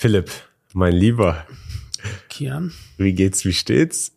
[0.00, 0.30] Philipp,
[0.74, 1.44] mein Lieber.
[2.28, 2.72] Kian.
[2.98, 4.12] Wie geht's, wie steht's?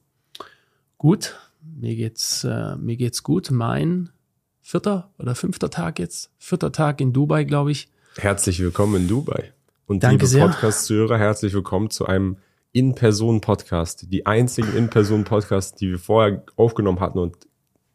[0.99, 1.39] Gut.
[1.63, 3.49] Mir geht's, äh, mir geht's gut.
[3.49, 4.11] Mein
[4.61, 6.29] vierter oder fünfter Tag jetzt.
[6.37, 7.89] Vierter Tag in Dubai, glaube ich.
[8.17, 9.53] Herzlich willkommen in Dubai.
[9.87, 10.41] Und Danke liebe.
[10.41, 12.37] Podcast-Zuhörer, herzlich willkommen zu einem
[12.73, 14.05] In-Person-Podcast.
[14.13, 17.37] Die einzigen In-Person-Podcasts, die wir vorher aufgenommen hatten und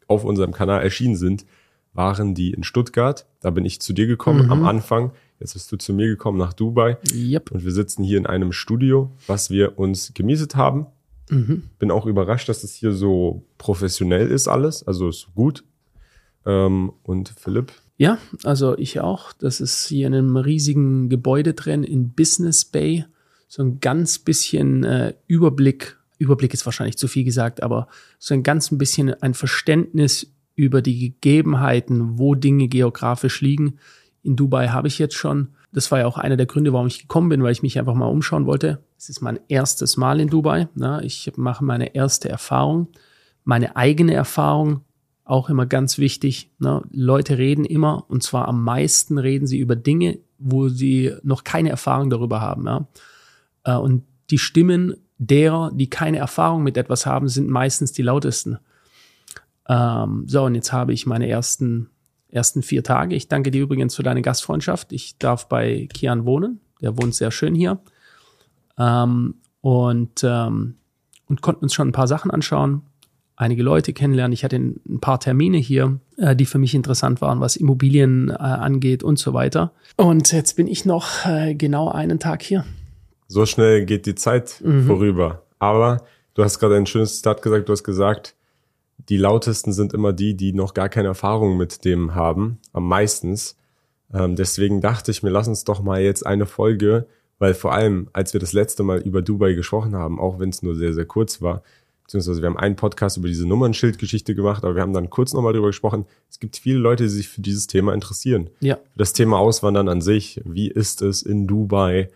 [0.08, 1.46] auf unserem Kanal erschienen sind,
[1.92, 3.26] waren die in Stuttgart.
[3.42, 4.52] Da bin ich zu dir gekommen Mhm.
[4.52, 5.12] am Anfang.
[5.40, 6.98] Jetzt bist du zu mir gekommen nach Dubai.
[7.12, 7.50] Yep.
[7.52, 10.86] Und wir sitzen hier in einem Studio, was wir uns gemietet haben.
[11.30, 11.64] Mhm.
[11.78, 14.86] Bin auch überrascht, dass es hier so professionell ist alles.
[14.86, 15.64] Also ist gut.
[16.46, 19.32] Ähm, und Philipp, Ja, also ich auch.
[19.32, 23.04] Das ist hier in einem riesigen Gebäude drin in Business Bay.
[23.48, 25.96] So ein ganz bisschen äh, Überblick.
[26.18, 30.80] Überblick ist wahrscheinlich zu viel gesagt, aber so ein ganz ein bisschen ein Verständnis über
[30.80, 33.78] die Gegebenheiten, wo Dinge geografisch liegen.
[34.26, 35.48] In Dubai habe ich jetzt schon.
[35.72, 37.94] Das war ja auch einer der Gründe, warum ich gekommen bin, weil ich mich einfach
[37.94, 38.82] mal umschauen wollte.
[38.98, 40.68] Es ist mein erstes Mal in Dubai.
[40.74, 42.88] Na, ich mache meine erste Erfahrung,
[43.44, 44.80] meine eigene Erfahrung,
[45.24, 46.50] auch immer ganz wichtig.
[46.58, 46.82] Ne?
[46.90, 51.70] Leute reden immer, und zwar am meisten reden sie über Dinge, wo sie noch keine
[51.70, 52.66] Erfahrung darüber haben.
[52.66, 52.86] Ja?
[53.64, 58.58] Äh, Und die Stimmen derer, die keine Erfahrung mit etwas haben, sind meistens die lautesten.
[59.68, 61.90] Ähm, so, und jetzt habe ich meine ersten,
[62.30, 63.14] ersten vier Tage.
[63.14, 64.92] Ich danke dir übrigens für deine Gastfreundschaft.
[64.92, 66.60] Ich darf bei Kian wohnen.
[66.82, 67.78] Der wohnt sehr schön hier.
[68.78, 70.76] Ähm, und, ähm,
[71.28, 72.82] und konnten uns schon ein paar Sachen anschauen,
[73.36, 74.32] einige Leute kennenlernen.
[74.32, 78.34] Ich hatte ein paar Termine hier, äh, die für mich interessant waren, was Immobilien äh,
[78.34, 79.72] angeht und so weiter.
[79.96, 82.64] Und jetzt bin ich noch äh, genau einen Tag hier.
[83.28, 84.86] so schnell geht die Zeit Mhm.
[84.86, 85.42] vorüber.
[85.58, 86.02] Aber
[86.34, 87.68] du hast gerade ein schönes Zitat gesagt.
[87.68, 88.34] Du hast gesagt,
[89.08, 93.56] die lautesten sind immer die, die noch gar keine Erfahrung mit dem haben, am meistens.
[94.12, 97.06] Ähm, deswegen dachte ich mir, lass uns doch mal jetzt eine Folge,
[97.38, 100.62] weil vor allem, als wir das letzte Mal über Dubai gesprochen haben, auch wenn es
[100.62, 101.62] nur sehr, sehr kurz war,
[102.04, 105.52] beziehungsweise wir haben einen Podcast über diese Nummernschildgeschichte gemacht, aber wir haben dann kurz nochmal
[105.52, 106.06] darüber gesprochen.
[106.30, 108.50] Es gibt viele Leute, die sich für dieses Thema interessieren.
[108.60, 108.76] Ja.
[108.76, 110.40] Für das Thema Auswandern an sich.
[110.44, 112.08] Wie ist es in Dubai?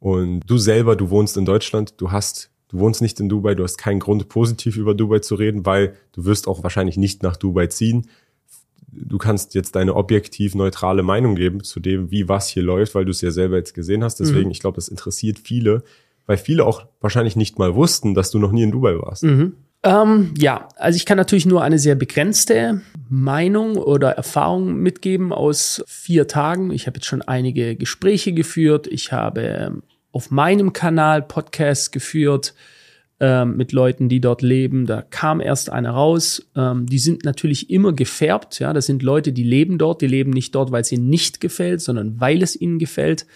[0.00, 3.64] Und du selber, du wohnst in Deutschland, du hast, du wohnst nicht in Dubai, du
[3.64, 7.36] hast keinen Grund, positiv über Dubai zu reden, weil du wirst auch wahrscheinlich nicht nach
[7.36, 8.08] Dubai ziehen.
[8.92, 13.04] Du kannst jetzt deine objektiv neutrale Meinung geben zu dem, wie was hier läuft, weil
[13.04, 14.20] du es ja selber jetzt gesehen hast.
[14.20, 15.82] Deswegen, ich glaube, das interessiert viele,
[16.24, 19.22] weil viele auch wahrscheinlich nicht mal wussten, dass du noch nie in Dubai warst.
[19.82, 25.84] Ähm, ja, also ich kann natürlich nur eine sehr begrenzte Meinung oder Erfahrung mitgeben aus
[25.86, 26.72] vier Tagen.
[26.72, 28.86] Ich habe jetzt schon einige Gespräche geführt.
[28.88, 29.82] Ich habe
[30.16, 32.54] auf meinem Kanal Podcasts geführt
[33.20, 34.86] ähm, mit Leuten, die dort leben.
[34.86, 36.48] Da kam erst einer raus.
[36.56, 38.58] Ähm, die sind natürlich immer gefärbt.
[38.58, 40.00] Ja, das sind Leute, die leben dort.
[40.00, 43.26] Die leben nicht dort, weil es ihnen nicht gefällt, sondern weil es ihnen gefällt.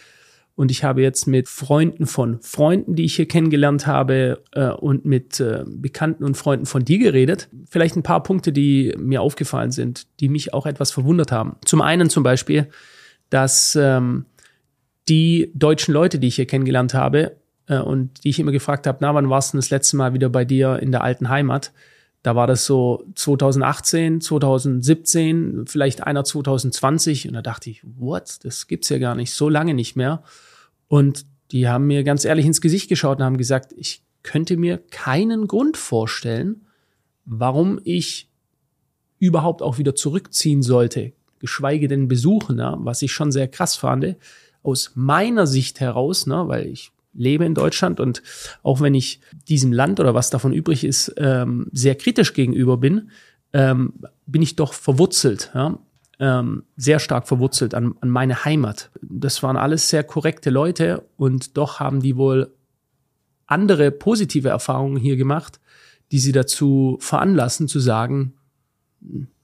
[0.55, 5.05] Und ich habe jetzt mit Freunden von Freunden, die ich hier kennengelernt habe, äh, und
[5.05, 7.51] mit äh, Bekannten und Freunden von dir geredet.
[7.69, 11.57] Vielleicht ein paar Punkte, die mir aufgefallen sind, die mich auch etwas verwundert haben.
[11.63, 12.69] Zum einen zum Beispiel,
[13.29, 14.25] dass ähm,
[15.09, 18.99] die deutschen Leute, die ich hier kennengelernt habe äh, und die ich immer gefragt habe,
[19.01, 21.73] na, wann warst du denn das letzte Mal wieder bei dir in der alten Heimat?
[22.23, 27.29] Da war das so 2018, 2017, vielleicht einer 2020.
[27.29, 28.39] Und da dachte ich, what?
[28.43, 30.23] Das gibt's ja gar nicht, so lange nicht mehr.
[30.87, 34.79] Und die haben mir ganz ehrlich ins Gesicht geschaut und haben gesagt, ich könnte mir
[34.91, 36.67] keinen Grund vorstellen,
[37.25, 38.29] warum ich
[39.19, 44.17] überhaupt auch wieder zurückziehen sollte, geschweige denn besuchen, was ich schon sehr krass fand.
[44.63, 48.23] Aus meiner Sicht heraus, ne, weil ich lebe in Deutschland und
[48.63, 53.11] auch wenn ich diesem Land oder was davon übrig ist, ähm, sehr kritisch gegenüber bin,
[53.53, 53.95] ähm,
[54.27, 55.79] bin ich doch verwurzelt, ja,
[56.21, 58.91] ähm, sehr stark verwurzelt an, an meine Heimat.
[59.03, 62.53] Das waren alles sehr korrekte Leute und doch haben die wohl
[63.47, 65.59] andere positive Erfahrungen hier gemacht,
[66.13, 68.35] die sie dazu veranlassen zu sagen,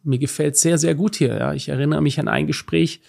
[0.02, 1.36] mir gefällt sehr, sehr gut hier.
[1.36, 1.54] Ja.
[1.54, 3.00] Ich erinnere mich an ein Gespräch,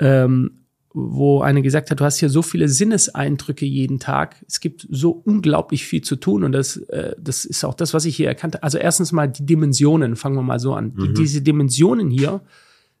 [0.00, 4.36] ähm, wo eine gesagt hat, du hast hier so viele Sinneseindrücke jeden Tag.
[4.46, 8.04] Es gibt so unglaublich viel zu tun und das, äh, das ist auch das, was
[8.04, 8.62] ich hier erkannte.
[8.62, 10.94] Also erstens mal die Dimensionen, fangen wir mal so an.
[10.96, 12.40] Die, diese Dimensionen hier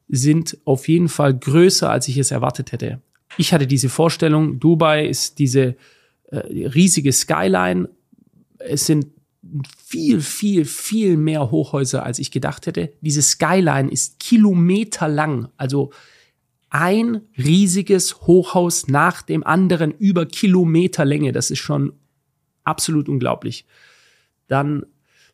[0.08, 3.00] sind auf jeden Fall größer, als ich es erwartet hätte.
[3.36, 5.76] Ich hatte diese Vorstellung, Dubai ist diese
[6.30, 7.88] äh, riesige Skyline.
[8.58, 9.06] Es sind
[9.76, 12.92] viel, viel, viel mehr Hochhäuser, als ich gedacht hätte.
[13.00, 15.48] Diese Skyline ist kilometerlang.
[15.56, 15.90] Also
[16.70, 21.32] ein riesiges Hochhaus nach dem anderen über Kilometerlänge.
[21.32, 21.92] Das ist schon
[22.64, 23.64] absolut unglaublich.
[24.48, 24.84] Dann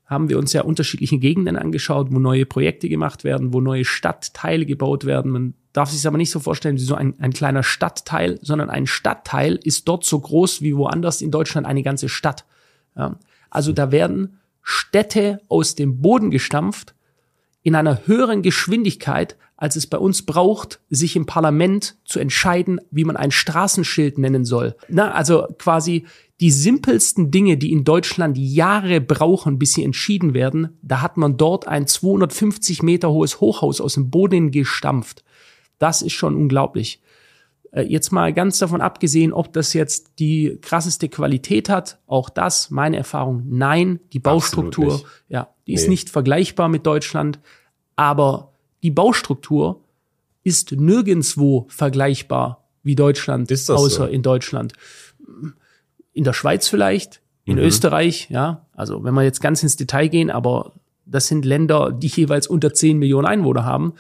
[0.06, 4.66] haben wir uns ja unterschiedliche Gegenden angeschaut, wo neue Projekte gemacht werden, wo neue Stadtteile
[4.66, 5.32] gebaut werden.
[5.32, 8.86] Man darf sich aber nicht so vorstellen wie so ein, ein kleiner Stadtteil, sondern ein
[8.86, 12.44] Stadtteil ist dort so groß wie woanders in Deutschland eine ganze Stadt.
[12.96, 13.18] Ja.
[13.50, 16.94] Also da werden Städte aus dem Boden gestampft
[17.62, 23.04] in einer höheren Geschwindigkeit, als es bei uns braucht, sich im Parlament zu entscheiden, wie
[23.04, 24.76] man ein Straßenschild nennen soll.
[24.88, 26.06] Na, also quasi
[26.40, 31.36] die simpelsten Dinge, die in Deutschland Jahre brauchen, bis sie entschieden werden, da hat man
[31.36, 35.24] dort ein 250 Meter hohes Hochhaus aus dem Boden gestampft.
[35.78, 37.00] Das ist schon unglaublich.
[37.70, 42.70] Äh, jetzt mal ganz davon abgesehen, ob das jetzt die krasseste Qualität hat, auch das,
[42.70, 45.76] meine Erfahrung, nein, die Baustruktur, ja, die nee.
[45.76, 47.38] ist nicht vergleichbar mit Deutschland,
[47.96, 48.53] aber
[48.84, 49.80] die Baustruktur
[50.44, 54.04] ist nirgendswo vergleichbar wie Deutschland, außer so?
[54.04, 54.74] in Deutschland.
[56.12, 57.62] In der Schweiz vielleicht, in mhm.
[57.62, 60.72] Österreich, ja, also wenn wir jetzt ganz ins Detail gehen, aber
[61.06, 63.94] das sind Länder, die jeweils unter 10 Millionen Einwohner haben.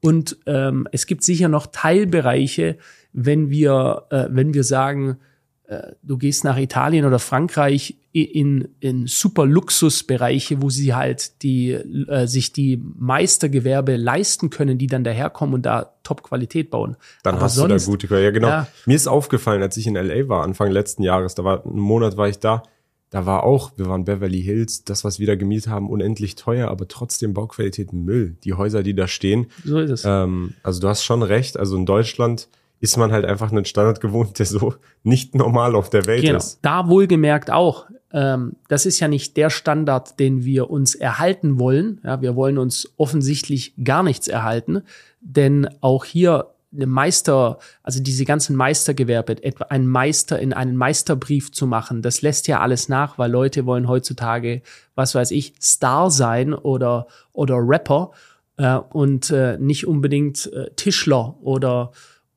[0.00, 2.78] Und ähm, es gibt sicher noch Teilbereiche,
[3.12, 5.18] wenn wir, äh, wenn wir sagen,
[5.66, 11.72] äh, du gehst nach Italien oder Frankreich in, in super Luxusbereiche, wo sie halt die,
[11.72, 16.96] äh, sich die Meistergewerbe leisten können, die dann daherkommen und da Top-Qualität bauen.
[17.22, 18.48] Dann Aber hast sonst, du da gute, ja genau.
[18.48, 18.66] Ja.
[18.86, 22.16] Mir ist aufgefallen, als ich in LA war, Anfang letzten Jahres, da war, einen Monat
[22.16, 22.64] war ich da,
[23.10, 26.68] da war auch, wir waren Beverly Hills, das, was wir da gemietet haben, unendlich teuer,
[26.68, 28.36] aber trotzdem Bauqualität Müll.
[28.44, 29.50] Die Häuser, die da stehen.
[29.64, 30.04] So ist es.
[30.04, 31.56] Ähm, also du hast schon recht.
[31.56, 32.48] Also in Deutschland
[32.78, 36.38] ist man halt einfach einen Standard gewohnt, der so nicht normal auf der Welt genau.
[36.38, 36.60] ist.
[36.62, 37.86] Da wohlgemerkt auch.
[38.12, 42.00] Ähm, das ist ja nicht der Standard, den wir uns erhalten wollen.
[42.04, 44.82] Ja, wir wollen uns offensichtlich gar nichts erhalten,
[45.20, 51.50] denn auch hier eine Meister, also diese ganzen Meistergewerbe, etwa einen Meister in einen Meisterbrief
[51.50, 54.62] zu machen, das lässt ja alles nach, weil Leute wollen heutzutage,
[54.94, 58.12] was weiß ich, Star sein oder, oder Rapper
[58.56, 61.90] äh, und äh, nicht unbedingt äh, Tischler oder,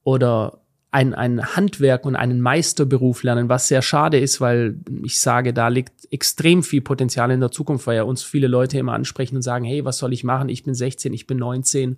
[0.04, 0.63] oder
[0.94, 5.68] ein, ein Handwerk und einen Meisterberuf lernen, was sehr schade ist, weil ich sage, da
[5.68, 9.42] liegt extrem viel Potenzial in der Zukunft, weil ja uns viele Leute immer ansprechen und
[9.42, 10.50] sagen, hey, was soll ich machen?
[10.50, 11.98] Ich bin 16, ich bin 19,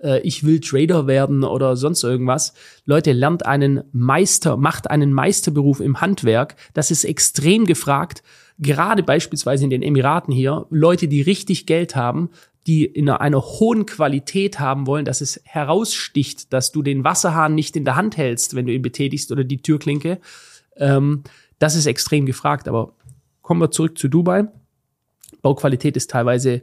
[0.00, 2.54] äh, ich will Trader werden oder sonst irgendwas.
[2.84, 6.54] Leute, lernt einen Meister, macht einen Meisterberuf im Handwerk.
[6.72, 8.22] Das ist extrem gefragt.
[8.60, 12.30] Gerade beispielsweise in den Emiraten hier, Leute, die richtig Geld haben,
[12.66, 17.76] die in einer, hohen Qualität haben wollen, dass es heraussticht, dass du den Wasserhahn nicht
[17.76, 20.18] in der Hand hältst, wenn du ihn betätigst oder die Türklinke.
[20.76, 21.22] Ähm,
[21.58, 22.66] das ist extrem gefragt.
[22.66, 22.94] Aber
[23.42, 24.48] kommen wir zurück zu Dubai.
[25.42, 26.62] Bauqualität ist teilweise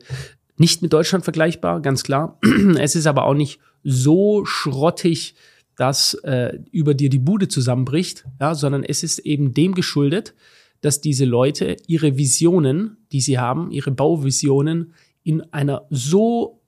[0.58, 2.38] nicht mit Deutschland vergleichbar, ganz klar.
[2.78, 5.36] Es ist aber auch nicht so schrottig,
[5.78, 10.36] dass äh, über dir die Bude zusammenbricht, ja, sondern es ist eben dem geschuldet,
[10.82, 14.94] dass diese Leute ihre Visionen, die sie haben, ihre Bauvisionen
[15.24, 16.62] in einer so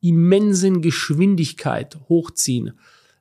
[0.00, 2.78] immensen Geschwindigkeit hochziehen,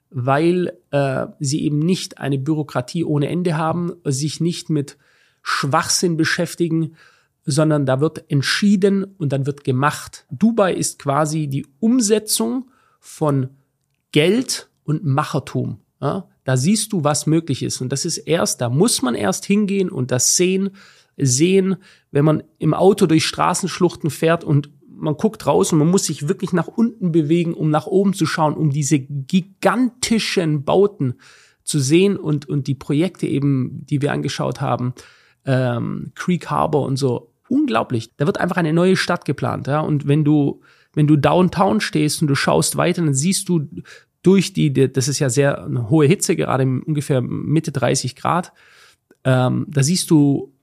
[0.10, 4.98] weil äh, sie eben nicht eine Bürokratie ohne Ende haben, sich nicht mit
[5.42, 6.96] Schwachsinn beschäftigen,
[7.46, 10.26] sondern da wird entschieden und dann wird gemacht.
[10.30, 12.70] Dubai ist quasi die Umsetzung
[13.00, 13.50] von
[14.12, 15.80] Geld und Machertum.
[16.02, 16.28] Ja?
[16.44, 17.82] Da siehst du, was möglich ist.
[17.82, 20.72] Und das ist erst, da muss man erst hingehen und das sehen,
[21.18, 21.78] sehen,
[22.12, 26.28] wenn man im Auto durch Straßenschluchten fährt und man guckt raus und man muss sich
[26.28, 31.16] wirklich nach unten bewegen, um nach oben zu schauen, um diese gigantischen Bauten
[31.64, 34.94] zu sehen und, und die Projekte eben, die wir angeschaut haben,
[35.46, 38.16] ähm, Creek Harbor und so, unglaublich.
[38.18, 39.80] Da wird einfach eine neue Stadt geplant, ja.
[39.80, 40.62] Und wenn du,
[40.94, 43.68] wenn du downtown stehst und du schaust weiter, dann siehst du
[44.24, 48.52] durch die, das ist ja sehr eine hohe Hitze, gerade ungefähr Mitte 30 Grad,
[49.24, 50.54] ähm, da siehst du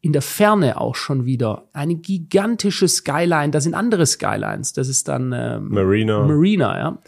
[0.00, 3.50] in der Ferne auch schon wieder eine gigantische Skyline.
[3.50, 4.72] Da sind andere Skylines.
[4.72, 6.24] Das ist dann ähm, Marina.
[6.24, 6.98] Marina, ja.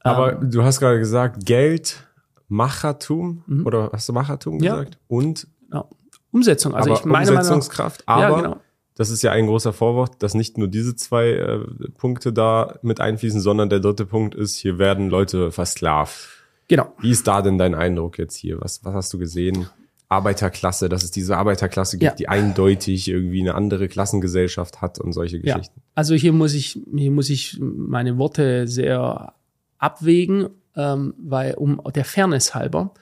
[0.00, 2.06] Aber ähm, du hast gerade gesagt, Geld,
[2.48, 3.66] Machertum mhm.
[3.66, 4.94] oder hast du Machertum gesagt?
[4.94, 5.00] Ja.
[5.08, 5.84] Und ja.
[6.30, 6.74] Umsetzung.
[6.74, 8.02] Also aber ich meine Umsetzungskraft.
[8.06, 8.56] aber ja, genau.
[8.94, 11.60] das ist ja ein großer Vorwort, dass nicht nur diese zwei äh,
[11.96, 16.28] Punkte da mit einfließen, sondern der dritte Punkt ist, hier werden Leute versklavt.
[16.68, 16.92] Genau.
[17.00, 18.60] Wie ist da denn dein Eindruck jetzt hier?
[18.60, 19.66] Was, was hast du gesehen?
[20.08, 22.16] Arbeiterklasse, dass es diese Arbeiterklasse gibt, ja.
[22.16, 25.80] die eindeutig irgendwie eine andere Klassengesellschaft hat und solche Geschichten.
[25.80, 25.82] Ja.
[25.94, 29.34] Also hier muss ich, hier muss ich meine Worte sehr
[29.78, 32.94] abwägen, ähm, weil um der Fairness halber,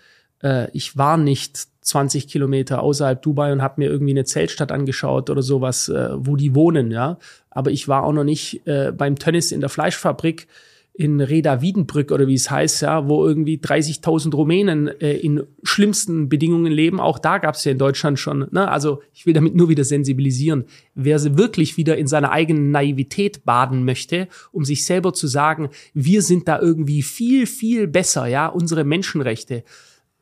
[0.43, 5.29] äh, ich war nicht 20 Kilometer außerhalb Dubai und habe mir irgendwie eine Zeltstadt angeschaut
[5.29, 7.19] oder sowas, äh, wo die wohnen, ja.
[7.51, 10.47] Aber ich war auch noch nicht äh, beim Tennis in der Fleischfabrik
[10.97, 16.29] in Reda Wiedenbrück oder wie es heißt, ja, wo irgendwie 30.000 Rumänen äh, in schlimmsten
[16.29, 17.01] Bedingungen leben.
[17.01, 18.47] Auch da gab es ja in Deutschland schon.
[18.53, 18.69] Ne?
[18.71, 20.65] Also ich will damit nur wieder sensibilisieren.
[20.95, 25.69] Wer sie wirklich wieder in seiner eigenen Naivität baden möchte, um sich selber zu sagen,
[25.95, 29.65] wir sind da irgendwie viel, viel besser, ja, unsere Menschenrechte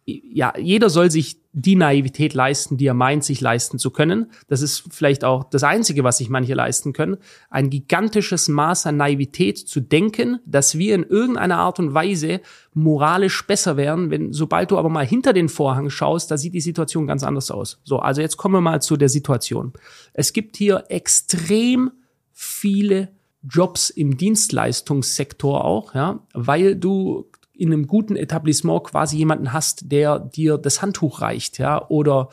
[0.05, 4.31] ja, jeder soll sich die Naivität leisten, die er meint, sich leisten zu können.
[4.49, 7.19] Das ist vielleicht auch das Einzige, was sich manche leisten können.
[7.51, 12.41] Ein gigantisches Maß an Naivität zu denken, dass wir in irgendeiner Art und Weise
[12.73, 16.61] moralisch besser wären, wenn, sobald du aber mal hinter den Vorhang schaust, da sieht die
[16.61, 17.81] Situation ganz anders aus.
[17.85, 19.75] So, also jetzt kommen wir mal zu der Situation.
[20.15, 21.91] Es gibt hier extrem
[22.33, 23.09] viele
[23.43, 30.19] Jobs im Dienstleistungssektor auch, ja, weil du in einem guten Etablissement quasi jemanden hast, der
[30.19, 32.29] dir das Handtuch reicht, ja, oder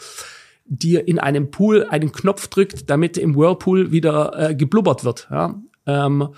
[0.66, 5.28] dir in einem Pool einen Knopf drückt, damit im Whirlpool wieder äh, geblubbert wird.
[5.32, 5.60] Ja.
[5.86, 6.30] Ähm,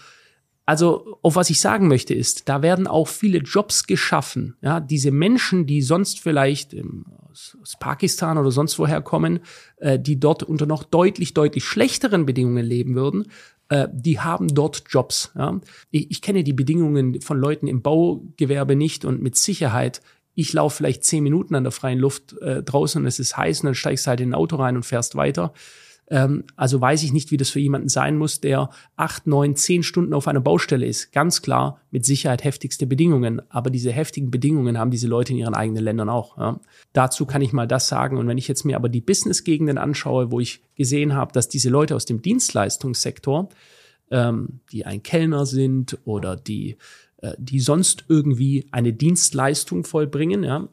[0.65, 4.55] also, auf was ich sagen möchte, ist, da werden auch viele Jobs geschaffen.
[4.61, 9.39] Ja, diese Menschen, die sonst vielleicht im, aus, Pakistan oder sonst woher kommen,
[9.77, 13.25] äh, die dort unter noch deutlich, deutlich schlechteren Bedingungen leben würden,
[13.71, 15.31] äh, die haben dort Jobs.
[15.35, 15.59] Ja.
[15.89, 20.01] Ich, ich kenne die Bedingungen von Leuten im Baugewerbe nicht und mit Sicherheit
[20.33, 23.61] ich laufe vielleicht zehn Minuten an der freien Luft äh, draußen und es ist heiß
[23.61, 25.53] und dann steigst du halt in ein Auto rein und fährst weiter.
[26.11, 29.81] Ähm, also weiß ich nicht, wie das für jemanden sein muss, der acht, neun, zehn
[29.81, 31.13] Stunden auf einer Baustelle ist.
[31.13, 33.41] Ganz klar, mit Sicherheit heftigste Bedingungen.
[33.49, 36.37] Aber diese heftigen Bedingungen haben diese Leute in ihren eigenen Ländern auch.
[36.37, 36.59] Ja.
[36.91, 38.17] Dazu kann ich mal das sagen.
[38.17, 41.69] Und wenn ich jetzt mir aber die Business-Gegenden anschaue, wo ich gesehen habe, dass diese
[41.69, 43.47] Leute aus dem Dienstleistungssektor,
[44.11, 46.75] ähm, die ein Kellner sind oder die,
[47.21, 50.67] äh, die sonst irgendwie eine Dienstleistung vollbringen, ja,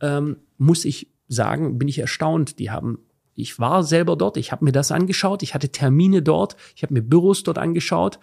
[0.00, 2.60] ähm, muss ich sagen, bin ich erstaunt.
[2.60, 3.00] Die haben
[3.38, 6.94] ich war selber dort, ich habe mir das angeschaut, ich hatte Termine dort, ich habe
[6.94, 8.18] mir Büros dort angeschaut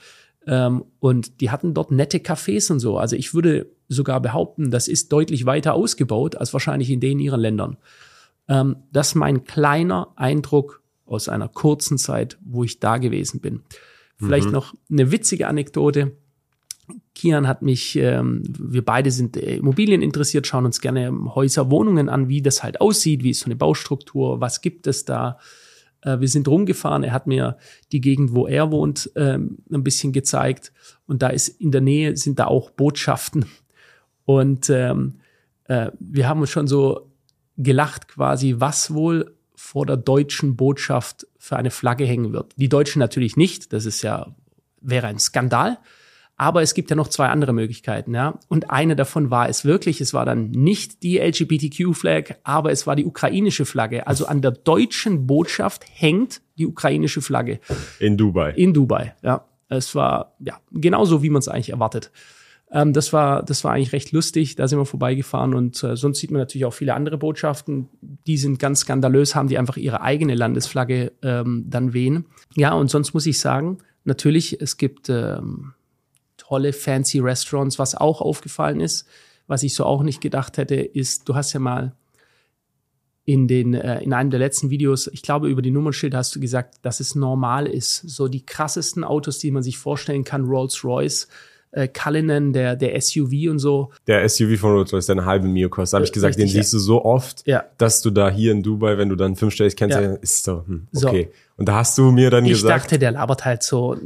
[0.45, 2.97] ähm, und die hatten dort nette Cafés und so.
[2.97, 7.39] Also ich würde sogar behaupten, das ist deutlich weiter ausgebaut als wahrscheinlich in den ihren
[7.39, 7.77] Ländern.
[8.49, 13.63] Ähm, das ist mein kleiner Eindruck aus einer kurzen Zeit, wo ich da gewesen bin.
[14.17, 14.53] Vielleicht mhm.
[14.53, 16.17] noch eine witzige Anekdote.
[17.13, 22.09] Kian hat mich, ähm, wir beide sind äh, Immobilien interessiert, schauen uns gerne Häuser, Wohnungen
[22.09, 25.39] an, wie das halt aussieht, wie ist so eine Baustruktur, was gibt es da.
[26.01, 27.57] Äh, wir sind rumgefahren, er hat mir
[27.91, 30.71] die Gegend, wo er wohnt, ähm, ein bisschen gezeigt.
[31.07, 33.45] Und da ist in der Nähe sind da auch Botschaften.
[34.25, 35.15] Und ähm,
[35.65, 37.11] äh, wir haben uns schon so
[37.57, 42.53] gelacht quasi, was wohl vor der deutschen Botschaft für eine Flagge hängen wird.
[42.57, 44.35] Die Deutschen natürlich nicht, das ist ja,
[44.81, 45.79] wäre ein Skandal.
[46.37, 48.39] Aber es gibt ja noch zwei andere Möglichkeiten, ja.
[48.49, 52.95] Und eine davon war es wirklich, es war dann nicht die LGBTQ-Flag, aber es war
[52.95, 54.05] die ukrainische Flagge.
[54.05, 57.59] Also an der deutschen Botschaft hängt die ukrainische Flagge.
[57.99, 58.51] In Dubai.
[58.51, 59.45] In Dubai, ja.
[59.67, 62.11] Es war, ja, genauso wie man es eigentlich erwartet.
[62.71, 64.55] Ähm, das war, das war eigentlich recht lustig.
[64.55, 67.89] Da sind wir vorbeigefahren und äh, sonst sieht man natürlich auch viele andere Botschaften.
[68.01, 72.25] Die sind ganz skandalös, haben die einfach ihre eigene Landesflagge ähm, dann wehen.
[72.55, 75.73] Ja, und sonst muss ich sagen, natürlich, es gibt, ähm,
[76.47, 77.79] tolle fancy Restaurants.
[77.79, 79.05] Was auch aufgefallen ist,
[79.47, 81.93] was ich so auch nicht gedacht hätte, ist, du hast ja mal
[83.25, 86.39] in den äh, in einem der letzten Videos, ich glaube über die Nummernschilder hast du
[86.39, 91.27] gesagt, dass es normal ist, so die krassesten Autos, die man sich vorstellen kann, Rolls-Royce,
[91.71, 93.91] äh, Cullinan, der der SUV und so.
[94.05, 96.73] Der SUV von Rolls-Royce, der eine halbe Mio kostet, habe ich gesagt, Richtig, den siehst
[96.73, 97.63] du so oft, ja.
[97.79, 100.13] dass du da hier in Dubai, wenn du dann fünfstellig kennst, ja.
[100.13, 101.29] ist so hm, okay.
[101.31, 101.37] So.
[101.57, 103.97] Und da hast du mir dann ich gesagt, ich dachte, der labert halt so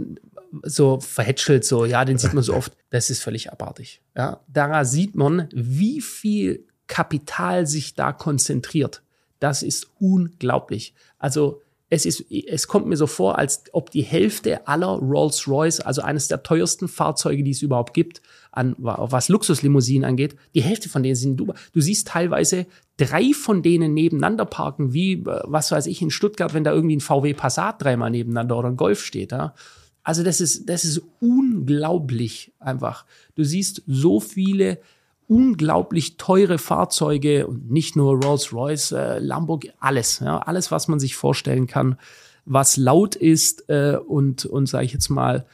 [0.64, 2.74] so verhätschelt, so, ja, den sieht man so oft.
[2.90, 4.02] Das ist völlig abartig.
[4.16, 9.04] Ja, daran sieht man, wie viel Kapital sich da konzentriert.
[9.40, 10.94] Das ist unglaublich.
[11.18, 16.02] Also, es ist, es kommt mir so vor, als ob die Hälfte aller Rolls-Royce, also
[16.04, 21.02] eines der teuersten Fahrzeuge, die es überhaupt gibt, an, was Luxuslimousinen angeht, die Hälfte von
[21.02, 21.56] denen sind Dubai.
[21.74, 26.54] Du siehst teilweise drei von denen nebeneinander parken, wie, äh, was weiß ich, in Stuttgart,
[26.54, 29.54] wenn da irgendwie ein VW Passat dreimal nebeneinander oder ein Golf steht, ja.
[30.04, 33.06] Also das ist, das ist unglaublich einfach.
[33.36, 34.80] Du siehst so viele
[35.30, 41.16] unglaublich teure Fahrzeuge und nicht nur Rolls-Royce, äh, Lamborghini, alles, ja, alles, was man sich
[41.16, 42.00] vorstellen kann,
[42.46, 45.46] was laut ist äh, und und sage ich jetzt mal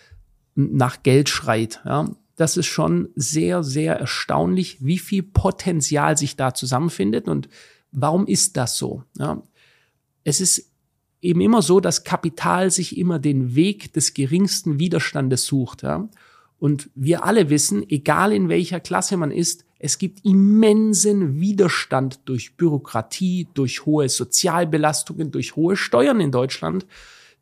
[0.56, 1.82] nach Geld schreit.
[1.84, 7.50] Ja, das ist schon sehr sehr erstaunlich, wie viel Potenzial sich da zusammenfindet und
[7.92, 9.04] warum ist das so?
[9.18, 9.42] Ja,
[10.24, 10.72] es ist
[11.25, 15.84] eben immer so, dass Kapital sich immer den Weg des geringsten Widerstandes sucht.
[15.84, 16.08] Ja?
[16.60, 22.55] Und wir alle wissen, egal in welcher Klasse man ist, es gibt immensen Widerstand durch
[22.55, 26.86] Bürokratie, durch hohe Sozialbelastungen, durch hohe Steuern in Deutschland,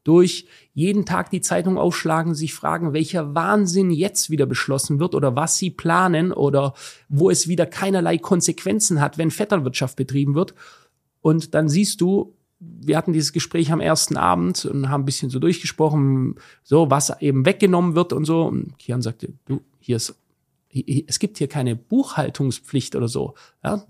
[0.04, 5.36] durch jeden Tag die Zeitung aufschlagen, sich fragen, welcher Wahnsinn jetzt wieder beschlossen wird oder
[5.36, 6.74] was sie planen oder
[7.08, 10.56] wo es wieder keinerlei Konsequenzen hat, wenn Vetternwirtschaft betrieben wird.
[11.22, 12.34] Und dann siehst du,
[12.86, 17.22] wir hatten dieses Gespräch am ersten Abend und haben ein bisschen so durchgesprochen, so was
[17.22, 18.44] eben weggenommen wird und so.
[18.44, 20.16] Und Kian sagte, du, hier ist
[21.08, 23.36] es gibt hier keine Buchhaltungspflicht oder so.
[23.64, 23.84] Ja,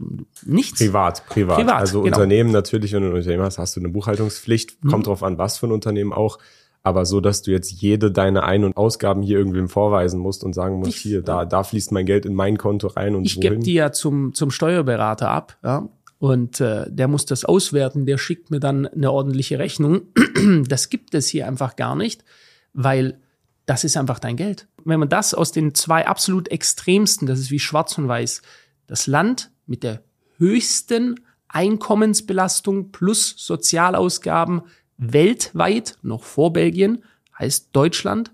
[0.45, 0.79] nichts.
[0.79, 1.57] Privat, privat.
[1.59, 2.17] privat also genau.
[2.17, 4.83] Unternehmen natürlich, wenn du ein Unternehmen hast, hast du eine Buchhaltungspflicht.
[4.83, 4.89] Mhm.
[4.89, 6.39] Kommt drauf an, was für ein Unternehmen auch.
[6.85, 10.53] Aber so, dass du jetzt jede deine Ein- und Ausgaben hier irgendwem vorweisen musst und
[10.53, 13.39] sagen musst, ich, hier, da, da fließt mein Geld in mein Konto rein und Ich
[13.39, 15.87] gebe die ja zum, zum Steuerberater ab, ja.
[16.23, 20.03] Und äh, der muss das auswerten, der schickt mir dann eine ordentliche Rechnung.
[20.69, 22.23] Das gibt es hier einfach gar nicht,
[22.71, 23.19] weil
[23.65, 24.69] das ist einfach dein Geld.
[24.85, 28.41] Wenn man das aus den zwei absolut extremsten, das ist wie schwarz und weiß,
[28.87, 30.01] das Land mit der
[30.37, 34.61] höchsten Einkommensbelastung plus Sozialausgaben
[34.95, 37.03] weltweit, noch vor Belgien,
[37.37, 38.31] heißt Deutschland.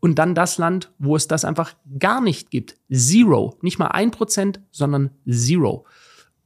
[0.00, 2.76] Und dann das Land, wo es das einfach gar nicht gibt.
[2.90, 3.58] Zero.
[3.60, 5.84] Nicht mal ein Prozent, sondern Zero.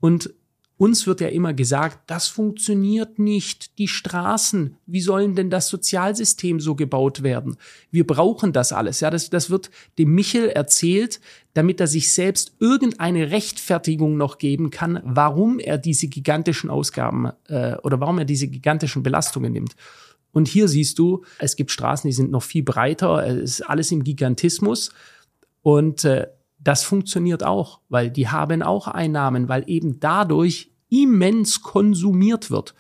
[0.01, 0.35] Und
[0.77, 6.59] uns wird ja immer gesagt, das funktioniert nicht, die Straßen, wie sollen denn das Sozialsystem
[6.59, 7.57] so gebaut werden?
[7.93, 9.01] Wir brauchen das alles.
[9.01, 11.21] Ja, das, das wird dem Michel erzählt,
[11.55, 17.77] damit er sich selbst irgendeine Rechtfertigung noch geben kann, warum er diese gigantischen Ausgaben äh,
[17.85, 19.77] oder warum er diese gigantischen Belastungen nimmt.
[20.33, 23.93] Und hier siehst du, es gibt Straßen, die sind noch viel breiter, es ist alles
[23.93, 24.91] im Gigantismus.
[25.63, 26.27] Und äh,
[26.65, 32.75] das funktioniert auch, weil die haben auch Einnahmen, weil eben dadurch immens konsumiert wird.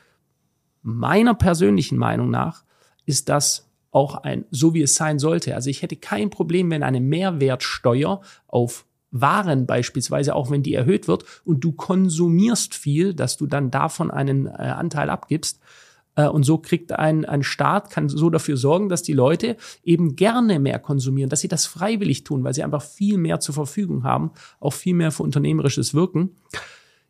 [0.82, 2.64] Meiner persönlichen Meinung nach
[3.04, 5.54] ist das auch ein, so wie es sein sollte.
[5.54, 8.86] Also ich hätte kein Problem, wenn eine Mehrwertsteuer auf
[9.16, 14.10] Waren beispielsweise, auch wenn die erhöht wird und du konsumierst viel, dass du dann davon
[14.10, 15.60] einen äh, Anteil abgibst.
[16.16, 20.16] Äh, und so kriegt ein, ein Staat, kann so dafür sorgen, dass die Leute eben
[20.16, 24.04] gerne mehr konsumieren, dass sie das freiwillig tun, weil sie einfach viel mehr zur Verfügung
[24.04, 24.30] haben,
[24.60, 26.30] auch viel mehr für unternehmerisches Wirken.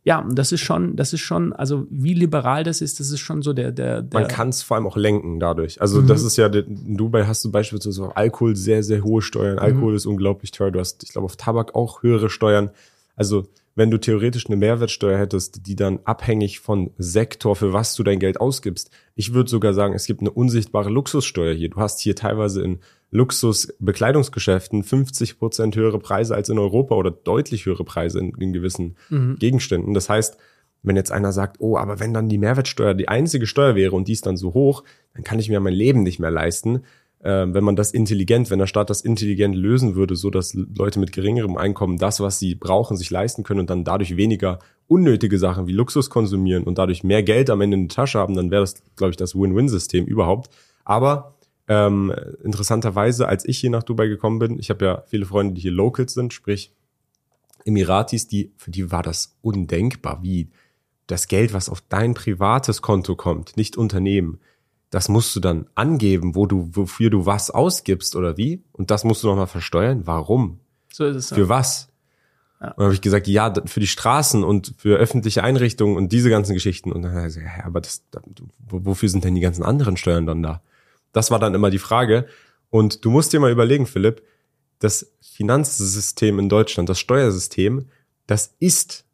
[0.06, 3.20] Ja, und das ist schon, das ist schon, also wie liberal das ist, das ist
[3.20, 5.80] schon so der, der, der Man kann es vor allem auch lenken dadurch.
[5.80, 6.08] Also mhm.
[6.08, 9.58] das ist ja, in Dubai hast du beispielsweise auf Alkohol sehr, sehr hohe Steuern.
[9.58, 9.96] Alkohol mhm.
[9.96, 10.70] ist unglaublich teuer.
[10.70, 12.70] Du hast, ich glaube, auf Tabak auch höhere Steuern.
[13.16, 13.46] Also
[13.76, 18.20] wenn du theoretisch eine Mehrwertsteuer hättest, die dann abhängig von Sektor, für was du dein
[18.20, 18.90] Geld ausgibst.
[19.16, 21.70] Ich würde sogar sagen, es gibt eine unsichtbare Luxussteuer hier.
[21.70, 22.78] Du hast hier teilweise in
[23.10, 28.96] Luxusbekleidungsgeschäften 50 Prozent höhere Preise als in Europa oder deutlich höhere Preise in, in gewissen
[29.10, 29.36] mhm.
[29.38, 29.94] Gegenständen.
[29.94, 30.36] Das heißt,
[30.82, 34.06] wenn jetzt einer sagt, oh, aber wenn dann die Mehrwertsteuer die einzige Steuer wäre und
[34.06, 34.84] die ist dann so hoch,
[35.14, 36.82] dann kann ich mir mein Leben nicht mehr leisten
[37.26, 41.10] wenn man das intelligent, wenn der Staat das intelligent lösen würde, so dass Leute mit
[41.12, 44.58] geringerem Einkommen das, was sie brauchen, sich leisten können und dann dadurch weniger
[44.88, 48.34] unnötige Sachen wie Luxus konsumieren und dadurch mehr Geld am Ende in der Tasche haben,
[48.34, 50.50] dann wäre das, glaube ich, das Win-Win-System überhaupt.
[50.84, 51.34] Aber
[51.66, 55.62] ähm, interessanterweise, als ich hier nach Dubai gekommen bin, ich habe ja viele Freunde, die
[55.62, 56.72] hier Locals sind, sprich
[57.64, 60.50] Emiratis, die für die war das undenkbar, wie
[61.06, 64.40] das Geld, was auf dein privates Konto kommt, nicht Unternehmen,
[64.94, 68.62] das musst du dann angeben, wo du, wofür du was ausgibst oder wie.
[68.70, 70.02] Und das musst du nochmal versteuern.
[70.04, 70.60] Warum?
[70.92, 71.32] So ist es.
[71.32, 71.88] Für was?
[72.60, 72.68] Ja.
[72.68, 76.30] Und dann habe ich gesagt, ja, für die Straßen und für öffentliche Einrichtungen und diese
[76.30, 76.92] ganzen Geschichten.
[76.92, 78.04] Und dann habe ich gesagt, ja, aber das,
[78.68, 80.62] wofür sind denn die ganzen anderen Steuern dann da?
[81.12, 82.26] Das war dann immer die Frage.
[82.70, 84.22] Und du musst dir mal überlegen, Philipp,
[84.78, 87.88] das Finanzsystem in Deutschland, das Steuersystem,
[88.28, 89.06] das ist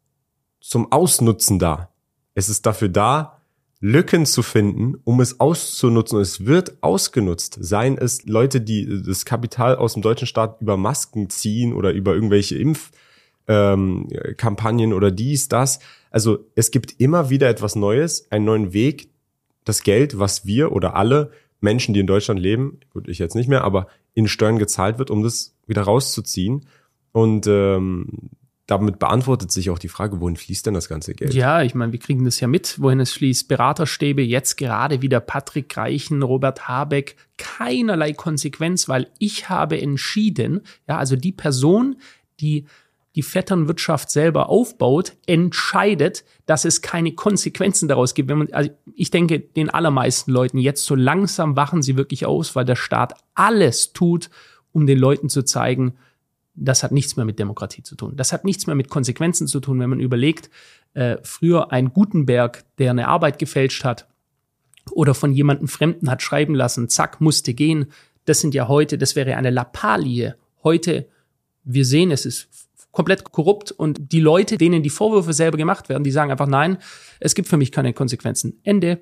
[0.59, 1.89] zum Ausnutzen da.
[2.35, 3.40] Es ist dafür da,
[3.83, 6.19] Lücken zu finden, um es auszunutzen.
[6.19, 7.57] Es wird ausgenutzt.
[7.59, 12.13] Seien es Leute, die das Kapital aus dem deutschen Staat über Masken ziehen oder über
[12.13, 15.79] irgendwelche Impfkampagnen ähm, oder dies, das.
[16.11, 19.09] Also es gibt immer wieder etwas Neues, einen neuen Weg,
[19.65, 23.49] das Geld, was wir oder alle Menschen, die in Deutschland leben, gut, ich jetzt nicht
[23.49, 26.67] mehr, aber in Steuern gezahlt wird, um das wieder rauszuziehen.
[27.13, 28.29] Und ähm,
[28.71, 31.33] damit beantwortet sich auch die Frage, wohin fließt denn das ganze Geld?
[31.33, 33.49] Ja, ich meine, wir kriegen das ja mit, wohin es fließt.
[33.49, 40.97] Beraterstäbe, jetzt gerade wieder Patrick Greichen, Robert Habeck, keinerlei Konsequenz, weil ich habe entschieden, ja,
[40.97, 41.97] also die Person,
[42.39, 42.65] die
[43.17, 48.29] die Vetternwirtschaft selber aufbaut, entscheidet, dass es keine Konsequenzen daraus gibt.
[48.29, 52.63] Man, also ich denke, den allermeisten Leuten jetzt so langsam wachen sie wirklich aus, weil
[52.63, 54.29] der Staat alles tut,
[54.71, 55.95] um den Leuten zu zeigen,
[56.53, 58.15] das hat nichts mehr mit Demokratie zu tun.
[58.15, 60.49] Das hat nichts mehr mit Konsequenzen zu tun, wenn man überlegt,
[60.93, 64.07] äh, früher ein Gutenberg, der eine Arbeit gefälscht hat
[64.91, 67.87] oder von jemandem Fremden hat schreiben lassen, zack, musste gehen.
[68.25, 70.35] Das sind ja heute, das wäre eine Lappalie.
[70.63, 71.07] Heute,
[71.63, 72.49] wir sehen, es ist
[72.91, 76.77] komplett korrupt und die Leute, denen die Vorwürfe selber gemacht werden, die sagen einfach, nein,
[77.19, 78.59] es gibt für mich keine Konsequenzen.
[78.63, 79.01] Ende.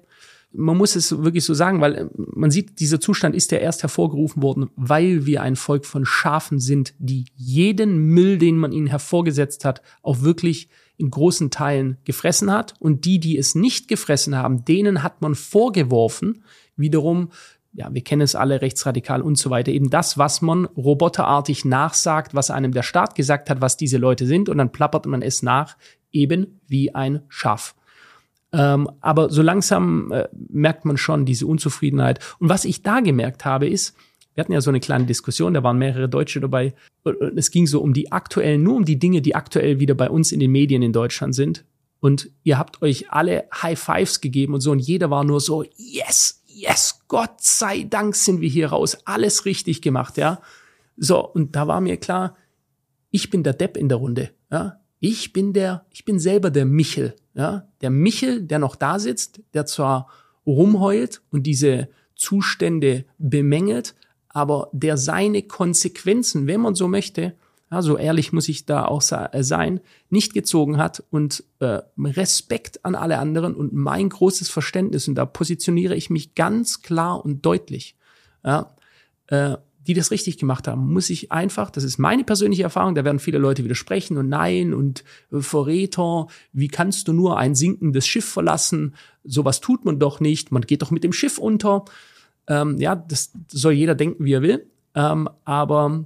[0.51, 3.83] Man muss es wirklich so sagen, weil äh, man sieht, dieser Zustand ist ja erst
[3.83, 8.87] hervorgerufen worden, weil wir ein Volk von Schafen sind, die jeden Müll, den man ihnen
[8.87, 12.73] hervorgesetzt hat, auch wirklich in großen Teilen gefressen hat.
[12.79, 16.43] Und die, die es nicht gefressen haben, denen hat man vorgeworfen,
[16.75, 17.29] wiederum,
[17.71, 22.33] ja, wir kennen es alle, rechtsradikal und so weiter, eben das, was man roboterartig nachsagt,
[22.33, 25.43] was einem der Staat gesagt hat, was diese Leute sind, und dann plappert man es
[25.43, 25.77] nach,
[26.11, 27.75] eben wie ein Schaf.
[28.51, 32.19] Ähm, aber so langsam äh, merkt man schon diese Unzufriedenheit.
[32.39, 33.95] Und was ich da gemerkt habe, ist,
[34.33, 36.73] wir hatten ja so eine kleine Diskussion, da waren mehrere Deutsche dabei.
[37.03, 40.09] Und es ging so um die aktuellen, nur um die Dinge, die aktuell wieder bei
[40.09, 41.65] uns in den Medien in Deutschland sind.
[41.99, 44.71] Und ihr habt euch alle High Fives gegeben und so.
[44.71, 48.97] Und jeder war nur so, yes, yes, Gott sei Dank sind wir hier raus.
[49.05, 50.41] Alles richtig gemacht, ja.
[50.95, 52.35] So, und da war mir klar,
[53.11, 54.78] ich bin der Depp in der Runde, ja.
[54.99, 57.67] Ich bin der, ich bin selber der Michel, ja.
[57.81, 60.09] Der Michel, der noch da sitzt, der zwar
[60.45, 63.95] rumheult und diese Zustände bemängelt,
[64.27, 67.35] aber der seine Konsequenzen, wenn man so möchte,
[67.71, 72.83] ja, so ehrlich muss ich da auch äh, sein, nicht gezogen hat und äh, Respekt
[72.83, 77.45] an alle anderen und mein großes Verständnis, und da positioniere ich mich ganz klar und
[77.45, 77.95] deutlich,
[78.43, 78.75] ja,
[79.27, 79.57] äh,
[79.89, 83.17] die das richtig gemacht haben, muss ich einfach, das ist meine persönliche Erfahrung, da werden
[83.17, 88.25] viele Leute widersprechen und nein und äh, Verräter, wie kannst du nur ein sinkendes Schiff
[88.25, 88.93] verlassen?
[89.23, 91.85] Sowas tut man doch nicht, man geht doch mit dem Schiff unter.
[92.45, 94.67] Ähm, ja, das soll jeder denken, wie er will.
[94.93, 96.05] Ähm, aber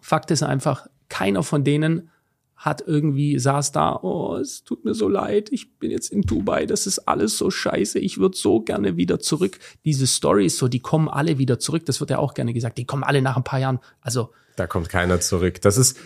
[0.00, 2.10] Fakt ist einfach, keiner von denen
[2.58, 6.66] hat irgendwie, saß da, oh, es tut mir so leid, ich bin jetzt in Dubai,
[6.66, 9.58] das ist alles so scheiße, ich würde so gerne wieder zurück.
[9.84, 12.84] Diese Stories, so, die kommen alle wieder zurück, das wird ja auch gerne gesagt, die
[12.84, 13.78] kommen alle nach ein paar Jahren.
[14.00, 14.30] Also.
[14.56, 15.60] Da kommt keiner zurück.
[15.62, 15.98] Das ist,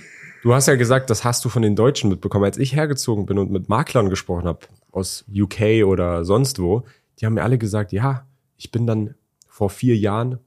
[0.43, 2.45] du hast ja gesagt, das hast du von den Deutschen mitbekommen.
[2.45, 4.61] Als ich hergezogen bin und mit Maklern gesprochen habe,
[4.91, 6.85] aus UK oder sonst wo,
[7.19, 8.27] die haben mir alle gesagt, ja,
[8.59, 9.15] ich bin dann
[9.49, 10.39] vor vier Jahren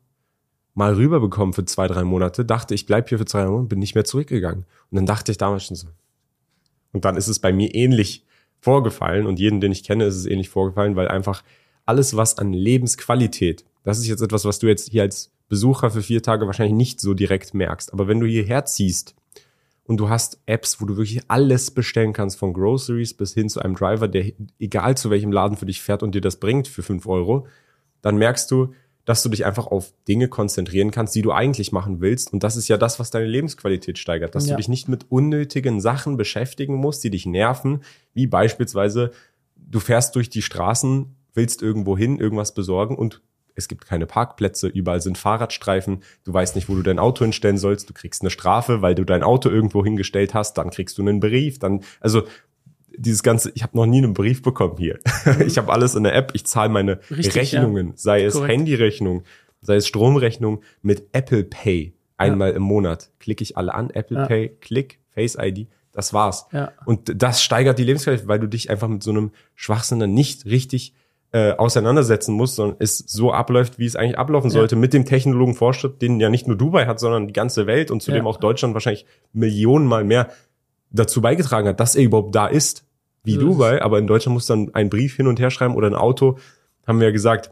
[0.76, 3.96] mal rüberbekommen für zwei, drei Monate, dachte, ich bleib hier für zwei Monate, bin nicht
[3.96, 4.66] mehr zurückgegangen.
[4.92, 5.88] Und dann dachte ich damals schon so.
[6.92, 8.26] Und dann ist es bei mir ähnlich
[8.60, 11.44] vorgefallen und jeden, den ich kenne, ist es ähnlich vorgefallen, weil einfach
[11.86, 16.02] alles, was an Lebensqualität, das ist jetzt etwas, was du jetzt hier als Besucher für
[16.02, 17.94] vier Tage wahrscheinlich nicht so direkt merkst.
[17.94, 19.16] Aber wenn du hierher ziehst
[19.86, 23.62] und du hast Apps, wo du wirklich alles bestellen kannst, von Groceries bis hin zu
[23.62, 26.82] einem Driver, der egal zu welchem Laden für dich fährt und dir das bringt für
[26.82, 27.48] fünf Euro,
[28.02, 28.74] dann merkst du,
[29.06, 32.34] dass du dich einfach auf Dinge konzentrieren kannst, die du eigentlich machen willst.
[32.34, 34.54] Und das ist ja das, was deine Lebensqualität steigert, dass ja.
[34.54, 37.82] du dich nicht mit unnötigen Sachen beschäftigen musst, die dich nerven,
[38.14, 39.12] wie beispielsweise
[39.56, 43.22] du fährst durch die Straßen, willst irgendwo hin, irgendwas besorgen und
[43.56, 47.58] es gibt keine Parkplätze, überall sind Fahrradstreifen, du weißt nicht, wo du dein Auto hinstellen
[47.58, 51.02] sollst, du kriegst eine Strafe, weil du dein Auto irgendwo hingestellt hast, dann kriegst du
[51.02, 52.24] einen Brief, dann also
[52.98, 55.00] dieses ganze, ich habe noch nie einen Brief bekommen hier.
[55.26, 55.42] Mhm.
[55.48, 57.94] Ich habe alles in der App, ich zahle meine Richtig, Rechnungen, ja.
[57.96, 58.54] sei es Korrekt.
[58.54, 59.24] Handyrechnung,
[59.62, 62.56] sei es Stromrechnung mit Apple Pay einmal ja.
[62.56, 63.12] im Monat.
[63.20, 64.26] Klicke ich alle an, Apple ja.
[64.26, 66.48] Pay, Klick, Face ID, das war's.
[66.86, 70.46] Und das steigert die Lebensqualität, weil du dich einfach mit so einem Schwachsinn dann nicht
[70.46, 70.94] richtig
[71.36, 75.58] äh, auseinandersetzen musst, sondern es so abläuft, wie es eigentlich ablaufen sollte, mit dem technologischen
[75.58, 78.74] Fortschritt, den ja nicht nur Dubai hat, sondern die ganze Welt und zudem auch Deutschland
[78.74, 80.30] wahrscheinlich Millionen mal mehr
[80.96, 82.86] dazu beigetragen hat, dass er überhaupt da ist,
[83.24, 85.88] wie so Dubai, aber in Deutschland muss dann ein Brief hin und her schreiben oder
[85.88, 86.38] ein Auto,
[86.86, 87.52] haben wir ja gesagt,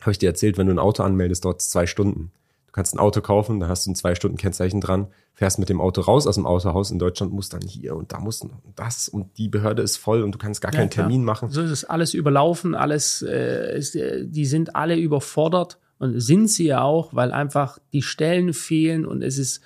[0.00, 2.30] habe ich dir erzählt, wenn du ein Auto anmeldest, es zwei Stunden.
[2.66, 5.70] Du kannst ein Auto kaufen, da hast du ein zwei Stunden Kennzeichen dran, fährst mit
[5.70, 6.90] dem Auto raus aus dem Autohaus.
[6.90, 10.32] In Deutschland muss dann hier und da muss das und die Behörde ist voll und
[10.32, 11.50] du kannst gar ja, keinen Termin machen.
[11.50, 16.50] So ist es alles überlaufen, alles, äh, ist, äh, die sind alle überfordert und sind
[16.50, 19.62] sie ja auch, weil einfach die Stellen fehlen und es ist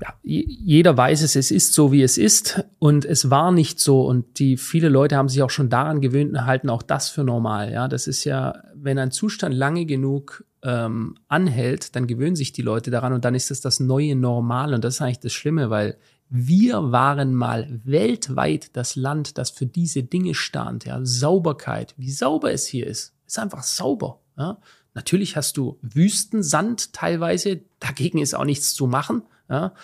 [0.00, 4.02] ja, jeder weiß es, es ist so, wie es ist und es war nicht so
[4.02, 7.24] und die viele Leute haben sich auch schon daran gewöhnt und halten auch das für
[7.24, 7.72] normal.
[7.72, 12.62] Ja, das ist ja, wenn ein Zustand lange genug ähm, anhält, dann gewöhnen sich die
[12.62, 15.70] Leute daran und dann ist es das neue Normal und das ist eigentlich das Schlimme,
[15.70, 15.96] weil
[16.30, 20.86] wir waren mal weltweit das Land, das für diese Dinge stand.
[20.86, 24.20] Ja, Sauberkeit, wie sauber es hier ist, ist einfach sauber.
[24.36, 24.58] Ja,
[24.94, 29.22] natürlich hast du Wüstensand teilweise, dagegen ist auch nichts zu machen.
[29.48, 29.74] Ja?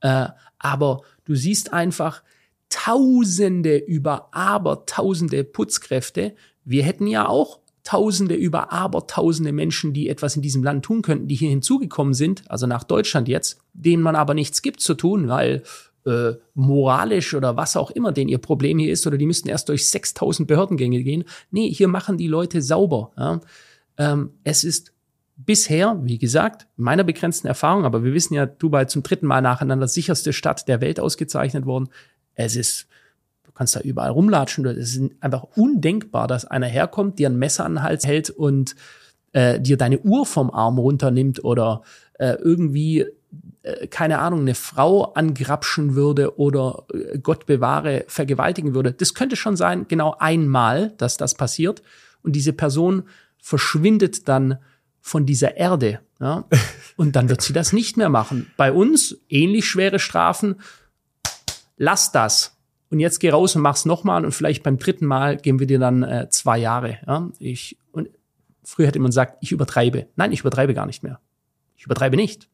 [0.00, 0.28] Äh,
[0.58, 2.22] aber du siehst einfach
[2.70, 6.34] Tausende über Abertausende Putzkräfte.
[6.64, 11.26] Wir hätten ja auch Tausende über Abertausende Menschen, die etwas in diesem Land tun könnten,
[11.26, 15.28] die hier hinzugekommen sind, also nach Deutschland jetzt, denen man aber nichts gibt zu tun,
[15.28, 15.62] weil
[16.04, 19.70] äh, moralisch oder was auch immer, den ihr Problem hier ist, oder die müssten erst
[19.70, 21.24] durch 6000 Behördengänge gehen.
[21.50, 23.12] Nee, hier machen die Leute sauber.
[23.16, 23.40] Ja?
[23.96, 24.92] Ähm, es ist
[25.38, 29.88] bisher, wie gesagt, meiner begrenzten Erfahrung, aber wir wissen ja, Dubai zum dritten Mal nacheinander
[29.88, 31.88] sicherste Stadt der Welt ausgezeichnet worden.
[32.34, 32.88] Es ist
[33.58, 34.64] kannst da überall rumlatschen.
[34.66, 38.76] Es ist einfach undenkbar, dass einer herkommt, dir ein Messer an den Hals hält und
[39.32, 41.82] äh, dir deine Uhr vom Arm runternimmt oder
[42.14, 43.04] äh, irgendwie
[43.62, 48.92] äh, keine Ahnung, eine Frau angrapschen würde oder äh, Gott bewahre, vergewaltigen würde.
[48.92, 51.82] Das könnte schon sein, genau einmal, dass das passiert.
[52.22, 53.02] Und diese Person
[53.42, 54.58] verschwindet dann
[55.08, 56.00] von dieser Erde.
[56.20, 56.44] Ja?
[56.96, 58.50] Und dann wird sie das nicht mehr machen.
[58.56, 60.60] Bei uns ähnlich schwere Strafen.
[61.76, 62.56] Lass das.
[62.90, 65.78] Und jetzt geh raus und mach's nochmal und vielleicht beim dritten Mal geben wir dir
[65.78, 66.98] dann äh, zwei Jahre.
[67.06, 67.28] Ja?
[67.38, 68.08] Ich, und
[68.64, 70.06] früher hätte man gesagt, ich übertreibe.
[70.16, 71.20] Nein, ich übertreibe gar nicht mehr.
[71.76, 72.48] Ich übertreibe nicht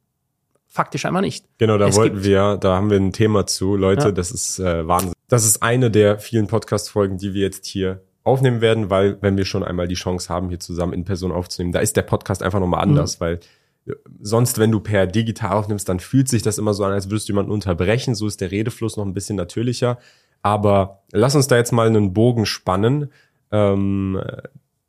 [0.74, 1.46] faktisch einmal nicht.
[1.58, 4.10] Genau, da es wollten wir, da haben wir ein Thema zu, Leute, ja.
[4.12, 5.12] das ist äh, Wahnsinn.
[5.28, 9.44] Das ist eine der vielen Podcast-Folgen, die wir jetzt hier aufnehmen werden, weil wenn wir
[9.44, 12.60] schon einmal die Chance haben, hier zusammen in Person aufzunehmen, da ist der Podcast einfach
[12.60, 13.24] nochmal anders, mhm.
[13.24, 13.40] weil
[13.86, 17.10] äh, sonst, wenn du per digital aufnimmst, dann fühlt sich das immer so an, als
[17.10, 18.14] würdest du jemanden unterbrechen.
[18.14, 19.98] So ist der Redefluss noch ein bisschen natürlicher.
[20.42, 23.10] Aber lass uns da jetzt mal einen Bogen spannen.
[23.50, 24.20] Ähm,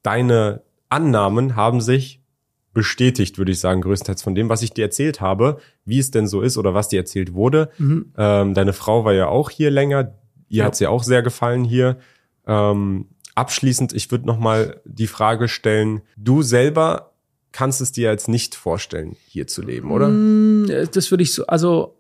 [0.02, 2.22] deine Annahmen haben sich
[2.74, 6.28] bestätigt, würde ich sagen, größtenteils von dem, was ich dir erzählt habe, wie es denn
[6.28, 7.70] so ist oder was dir erzählt wurde.
[7.78, 8.12] Mhm.
[8.18, 10.14] Ähm, deine Frau war ja auch hier länger,
[10.50, 10.66] ihr ja.
[10.66, 11.98] hat's ja auch sehr gefallen hier.
[12.46, 17.12] Ähm, abschließend, ich würde noch mal die Frage stellen: Du selber
[17.52, 20.10] kannst es dir jetzt nicht vorstellen, hier zu leben, oder?
[20.10, 21.98] Mm, das würde ich so, also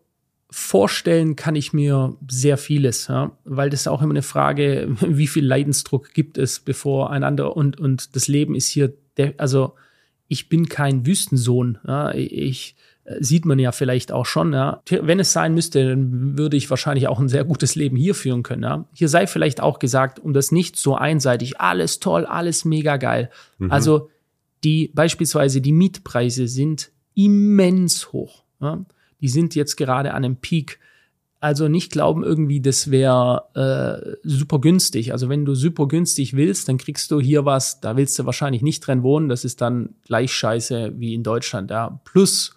[0.50, 5.28] vorstellen kann ich mir sehr vieles, ja, weil das ist auch immer eine Frage, wie
[5.28, 8.93] viel Leidensdruck gibt es bevor einander und und das Leben ist hier,
[9.38, 9.76] also
[10.28, 11.78] ich bin kein Wüstensohn.
[11.86, 14.54] Ja, ich äh, sieht man ja vielleicht auch schon.
[14.54, 14.82] Ja.
[14.89, 18.44] Wenn es sein müsste, dann würde ich wahrscheinlich auch ein sehr gutes Leben hier führen
[18.44, 18.63] können.
[18.63, 18.86] Ja.
[18.94, 23.30] Hier sei vielleicht auch gesagt, um das nicht so einseitig, alles toll, alles mega geil.
[23.60, 23.72] Mhm.
[23.72, 24.10] Also
[24.63, 28.44] die beispielsweise die Mietpreise sind immens hoch.
[28.60, 28.84] Ja.
[29.22, 30.80] Die sind jetzt gerade an einem Peak
[31.46, 35.12] also nicht glauben irgendwie, das wäre äh, super günstig.
[35.12, 38.63] Also wenn du super günstig willst, dann kriegst du hier was, da willst du wahrscheinlich
[38.63, 39.30] nicht drin wohnen.
[39.30, 41.70] Das ist dann gleich scheiße wie in Deutschland.
[41.70, 42.00] Ja.
[42.04, 42.56] Plus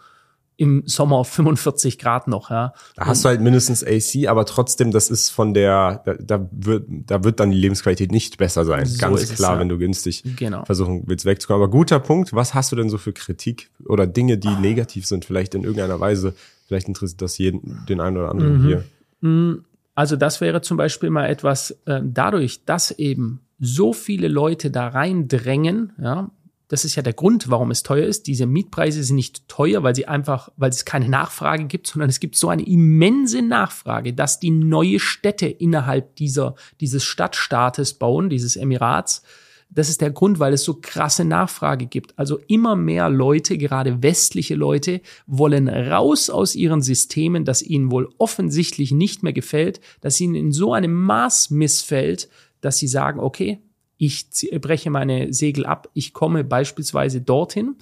[0.59, 2.75] im Sommer 45 Grad noch, ja.
[2.97, 6.85] Da hast du halt mindestens AC, aber trotzdem, das ist von der, da, da wird,
[6.89, 8.85] da wird dann die Lebensqualität nicht besser sein.
[8.85, 9.61] So Ganz klar, es, ja.
[9.61, 10.65] wenn du günstig genau.
[10.65, 11.63] versuchen willst wegzukommen.
[11.63, 12.33] Aber guter Punkt.
[12.35, 16.01] Was hast du denn so für Kritik oder Dinge, die negativ sind, vielleicht in irgendeiner
[16.01, 16.35] Weise?
[16.67, 18.67] Vielleicht interessiert das jeden, den einen oder anderen mhm.
[18.67, 18.85] hier.
[19.21, 19.65] Mhm.
[19.95, 24.89] Also das wäre zum Beispiel mal etwas, äh, dadurch, dass eben so viele Leute da
[24.89, 26.31] reindrängen, ja,
[26.69, 28.27] das ist ja der Grund, warum es teuer ist.
[28.27, 32.21] Diese Mietpreise sind nicht teuer, weil sie einfach, weil es keine Nachfrage gibt, sondern es
[32.21, 38.57] gibt so eine immense Nachfrage, dass die neue Städte innerhalb dieser, dieses Stadtstaates bauen, dieses
[38.57, 39.23] Emirats,
[39.71, 42.19] das ist der Grund, weil es so krasse Nachfrage gibt.
[42.19, 48.09] Also immer mehr Leute, gerade westliche Leute, wollen raus aus ihren Systemen, das ihnen wohl
[48.19, 52.29] offensichtlich nicht mehr gefällt, dass ihnen in so einem Maß missfällt,
[52.61, 53.61] dass sie sagen, okay,
[53.99, 54.27] ich
[54.61, 57.77] breche meine Segel ab, ich komme beispielsweise dorthin.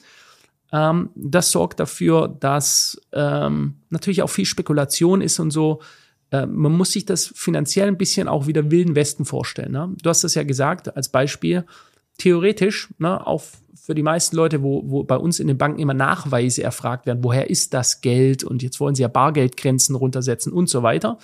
[0.73, 5.81] Ähm, das sorgt dafür, dass ähm, natürlich auch viel Spekulation ist und so.
[6.31, 9.73] Äh, man muss sich das finanziell ein bisschen auch wieder Wilden Westen vorstellen.
[9.73, 9.95] Ne?
[10.03, 11.65] Du hast das ja gesagt als Beispiel.
[12.19, 13.43] Theoretisch, ne, auch
[13.75, 17.23] für die meisten Leute, wo, wo bei uns in den Banken immer Nachweise erfragt werden,
[17.23, 21.19] woher ist das Geld und jetzt wollen sie ja Bargeldgrenzen runtersetzen und so weiter,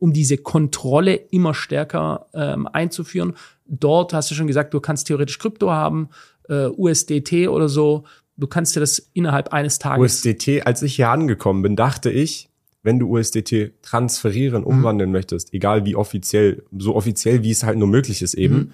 [0.00, 3.34] um diese Kontrolle immer stärker ähm, einzuführen.
[3.66, 6.08] Dort hast du schon gesagt, du kannst theoretisch Krypto haben,
[6.48, 8.04] äh, USDT oder so.
[8.36, 10.02] Du kannst dir das innerhalb eines Tages.
[10.02, 12.48] USDT, als ich hier angekommen bin, dachte ich,
[12.82, 14.66] wenn du USDT transferieren, mhm.
[14.66, 15.14] umwandeln mhm.
[15.16, 18.72] möchtest, egal wie offiziell, so offiziell wie es halt nur möglich ist eben, mhm.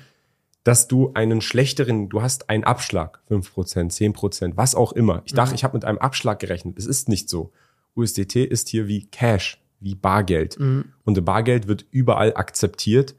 [0.63, 5.23] dass du einen schlechteren, du hast einen Abschlag, fünf Prozent, zehn Prozent, was auch immer.
[5.27, 5.57] Ich dachte, mhm.
[5.57, 6.79] ich habe mit einem Abschlag gerechnet.
[6.79, 7.51] Es ist nicht so.
[7.97, 10.59] USDT ist hier wie Cash, wie Bargeld.
[10.59, 10.93] Mhm.
[11.05, 13.15] Und Bargeld wird überall akzeptiert,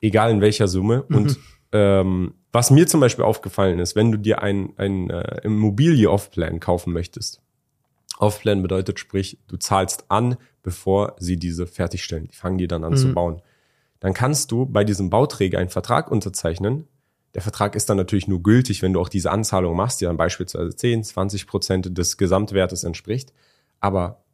[0.00, 1.04] egal in welcher Summe.
[1.08, 1.16] Mhm.
[1.16, 1.38] Und
[1.72, 6.60] ähm, was mir zum Beispiel aufgefallen ist, wenn du dir ein, ein äh, Immobilie Off-Plan
[6.60, 7.42] kaufen möchtest,
[8.18, 12.28] Off-Plan bedeutet, sprich, du zahlst an, bevor sie diese fertigstellen.
[12.28, 12.96] Die fangen die dann an mhm.
[12.96, 13.42] zu bauen.
[14.00, 16.86] Dann kannst du bei diesem Bauträger einen Vertrag unterzeichnen.
[17.34, 20.16] Der Vertrag ist dann natürlich nur gültig, wenn du auch diese Anzahlung machst, die dann
[20.16, 23.32] beispielsweise 10, 20 Prozent des Gesamtwertes entspricht.
[23.80, 24.24] Aber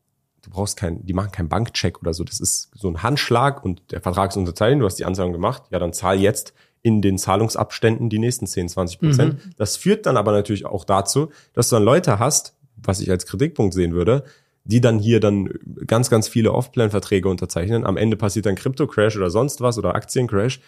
[0.42, 2.24] du brauchst kein, die machen keinen Bankcheck oder so.
[2.24, 5.64] Das ist so ein Handschlag und der Vertrag ist unterzeichnet, du hast die Anzahlung gemacht.
[5.70, 6.52] Ja, dann zahl jetzt
[6.82, 9.34] in den Zahlungsabständen die nächsten 10, 20 Prozent.
[9.34, 9.50] Mhm.
[9.56, 13.26] Das führt dann aber natürlich auch dazu, dass du dann Leute hast, was ich als
[13.26, 14.24] Kritikpunkt sehen würde,
[14.64, 15.48] die dann hier dann
[15.86, 17.86] ganz, ganz viele Off-Plan-Verträge unterzeichnen.
[17.86, 20.60] Am Ende passiert dann Crypto-Crash oder sonst was oder Aktien-Crash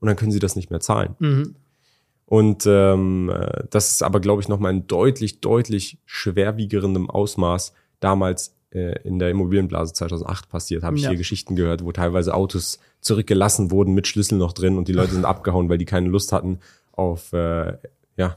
[0.00, 1.14] und dann können sie das nicht mehr zahlen.
[1.20, 1.54] Mhm.
[2.26, 3.32] Und ähm,
[3.70, 9.30] das ist aber, glaube ich, nochmal in deutlich, deutlich schwerwiegerendem Ausmaß damals äh, in der
[9.30, 11.08] Immobilienblase 2008 passiert, habe ich Ja.
[11.10, 15.12] hier Geschichten gehört, wo teilweise Autos zurückgelassen wurden mit Schlüssel noch drin und die Leute
[15.12, 16.60] sind abgehauen, weil die keine Lust hatten
[16.92, 17.76] auf äh,
[18.16, 18.36] ja,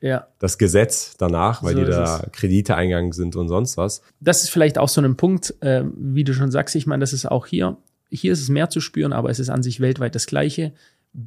[0.00, 0.28] Ja.
[0.38, 2.32] das Gesetz danach, weil So die da es.
[2.32, 4.02] Kredite eingegangen sind und sonst was.
[4.20, 7.12] das ist vielleicht auch so ein Punkt, äh, wie du schon sagst, ich meine, das
[7.12, 7.76] ist auch hier,
[8.10, 10.72] hier ist es mehr zu spüren, aber es ist an sich weltweit das Gleiche.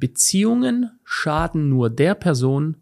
[0.02, 2.76] Beziehungen schaden nur der Person,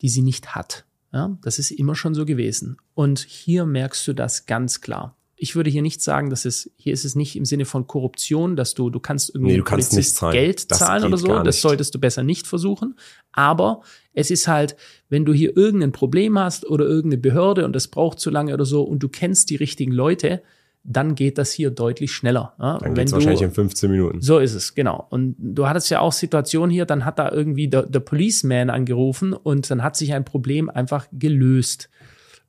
[0.00, 0.84] die sie nicht hat.
[1.12, 2.78] Ja, das ist immer schon so gewesen.
[2.94, 5.16] Und hier merkst du das ganz klar.
[5.36, 8.54] Ich würde hier nicht sagen, dass es, hier ist es nicht im Sinne von Korruption,
[8.54, 10.20] dass du, du kannst irgendwie Nee, du kannst Polizist.
[10.30, 11.42] Geld Das zahlen oder so.
[11.42, 12.94] Das solltest du besser nicht versuchen.
[13.32, 14.76] Aber es ist halt,
[15.08, 18.64] wenn du hier irgendein Problem hast oder irgendeine Behörde und das braucht zu lange oder
[18.64, 20.42] so und du kennst die richtigen Leute,
[20.84, 22.54] dann geht das hier deutlich schneller.
[22.58, 22.78] Ja?
[22.78, 24.20] Dann du- wahrscheinlich in 15 Minuten.
[24.20, 25.06] so ist es, genau.
[25.10, 29.32] Und du hattest ja auch Situationen hier, dann hat da irgendwie der, der Policeman angerufen
[29.32, 31.88] und dann hat sich ein Problem einfach gelöst.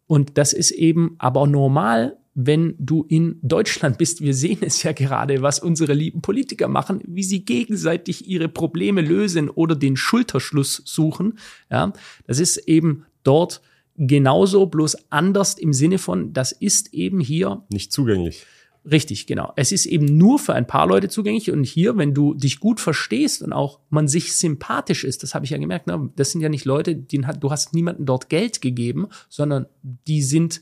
[0.07, 4.21] Und das ist eben aber normal, wenn du in Deutschland bist.
[4.21, 9.01] Wir sehen es ja gerade, was unsere lieben Politiker machen, wie sie gegenseitig ihre Probleme
[9.01, 11.37] lösen oder den Schulterschluss suchen.
[11.69, 11.93] Ja,
[12.25, 13.61] das ist eben dort
[13.95, 18.45] genauso, bloß anders im Sinne von, das ist eben hier Nicht zugänglich.
[18.89, 19.53] Richtig, genau.
[19.55, 22.81] Es ist eben nur für ein paar Leute zugänglich und hier, wenn du dich gut
[22.81, 26.09] verstehst und auch man sich sympathisch ist, das habe ich ja gemerkt, ne?
[26.17, 30.21] das sind ja nicht Leute, denen hat, du hast niemanden dort Geld gegeben, sondern die
[30.21, 30.61] sind,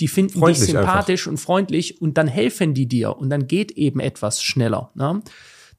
[0.00, 3.70] die finden Freundlich dich sympathisch und freundlich und dann helfen die dir und dann geht
[3.72, 4.90] eben etwas schneller.
[4.96, 5.22] Ne?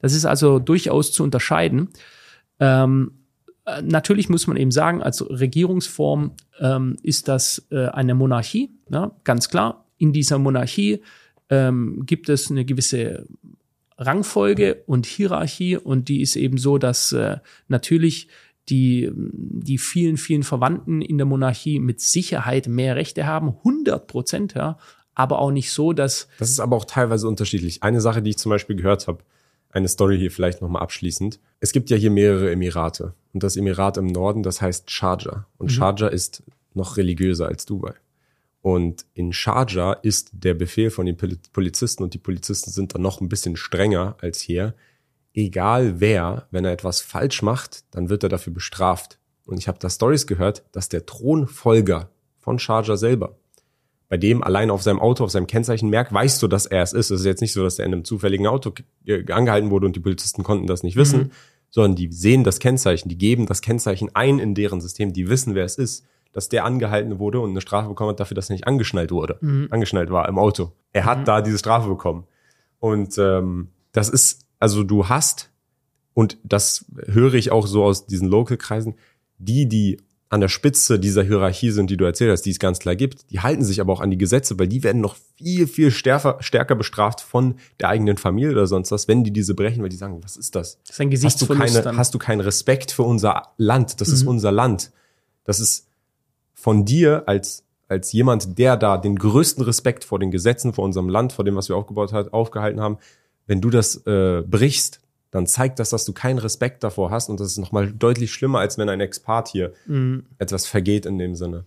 [0.00, 1.90] Das ist also durchaus zu unterscheiden.
[2.58, 3.21] Ähm, äh,
[3.82, 9.12] natürlich muss man eben sagen, als Regierungsform ähm, ist das äh, eine Monarchie, ne?
[9.24, 9.86] ganz klar.
[9.98, 11.00] In dieser Monarchie
[11.48, 13.26] ähm, gibt es eine gewisse
[13.98, 18.28] Rangfolge und Hierarchie und die ist eben so, dass äh, natürlich
[18.68, 24.54] die, die vielen, vielen Verwandten in der Monarchie mit Sicherheit mehr Rechte haben, 100 Prozent,
[24.54, 24.78] ja,
[25.14, 27.82] aber auch nicht so, dass Das ist aber auch teilweise unterschiedlich.
[27.82, 29.18] Eine Sache, die ich zum Beispiel gehört habe,
[29.70, 31.40] eine Story hier vielleicht nochmal abschließend.
[31.60, 33.14] Es gibt ja hier mehrere Emirate.
[33.32, 35.46] Und das Emirat im Norden, das heißt Sharjah.
[35.58, 36.42] Und Sharjah ist
[36.74, 37.94] noch religiöser als Dubai.
[38.60, 43.02] Und in Sharjah ist der Befehl von den Pol- Polizisten und die Polizisten sind dann
[43.02, 44.74] noch ein bisschen strenger als hier.
[45.34, 49.18] Egal wer, wenn er etwas falsch macht, dann wird er dafür bestraft.
[49.46, 53.36] Und ich habe da Stories gehört, dass der Thronfolger von Sharjah selber
[54.12, 56.92] bei dem allein auf seinem Auto, auf seinem Kennzeichen merkt, weißt du, dass er es
[56.92, 57.10] ist.
[57.10, 58.74] Es ist jetzt nicht so, dass er in einem zufälligen Auto
[59.30, 61.32] angehalten wurde und die Polizisten konnten das nicht wissen,
[61.72, 65.56] sondern die sehen das Kennzeichen, die geben das Kennzeichen ein in deren System, die wissen,
[65.56, 68.54] wer es ist, dass der angehalten wurde und eine Strafe bekommen hat dafür, dass er
[68.54, 69.38] nicht angeschnallt wurde,
[69.70, 70.72] angeschnallt war im Auto.
[70.92, 72.26] Er hat da diese Strafe bekommen.
[72.78, 75.50] Und ähm, das ist, also du hast,
[76.14, 78.94] und das höre ich auch so aus diesen Local-Kreisen,
[79.38, 80.00] die, die
[80.32, 83.30] an der Spitze dieser Hierarchie sind, die du erzählt hast, die es ganz klar gibt,
[83.30, 86.38] die halten sich aber auch an die Gesetze, weil die werden noch viel, viel stärker,
[86.40, 89.96] stärker bestraft von der eigenen Familie oder sonst was, wenn die diese brechen, weil die
[89.96, 90.78] sagen, was ist das?
[90.86, 94.00] das ist ein Hast du, Gesichtsverlust keine, hast du keinen Respekt für unser Land?
[94.00, 94.90] Das ist unser Land.
[95.44, 95.86] Das ist
[96.54, 101.10] von dir als, als jemand, der da den größten Respekt vor den Gesetzen, vor unserem
[101.10, 102.96] Land, vor dem, was wir aufgebaut hat, aufgehalten haben,
[103.46, 107.40] wenn du das äh, brichst, dann zeigt das, dass du keinen Respekt davor hast und
[107.40, 109.72] das ist nochmal deutlich schlimmer, als wenn ein Expert hier
[110.38, 111.64] etwas vergeht in dem Sinne.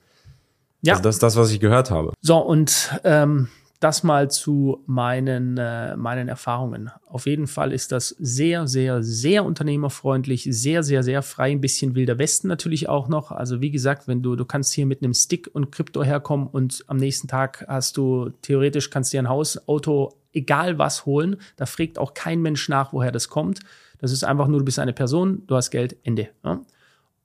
[0.81, 0.93] ja.
[0.93, 2.13] Also das ist das, was ich gehört habe.
[2.21, 3.49] So, und ähm,
[3.79, 6.91] das mal zu meinen, äh, meinen Erfahrungen.
[7.07, 11.95] Auf jeden Fall ist das sehr, sehr, sehr unternehmerfreundlich, sehr, sehr, sehr frei, ein bisschen
[11.95, 13.31] wilder Westen natürlich auch noch.
[13.31, 16.83] Also wie gesagt, wenn du, du kannst hier mit einem Stick und Krypto herkommen und
[16.87, 21.37] am nächsten Tag hast du, theoretisch kannst dir ein Haus, Auto, egal was holen.
[21.55, 23.59] Da fragt auch kein Mensch nach, woher das kommt.
[23.99, 26.29] Das ist einfach nur, du bist eine Person, du hast Geld, Ende.
[26.43, 26.61] Ja?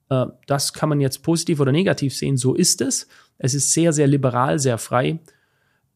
[0.09, 3.07] Äh, Das kann man jetzt positiv oder negativ sehen, so ist es.
[3.37, 5.19] Es ist sehr, sehr liberal, sehr frei.